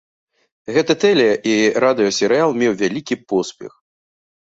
[0.77, 1.55] Гэты тэле- і
[1.85, 3.81] радыёсерыял меў вялікі поспех.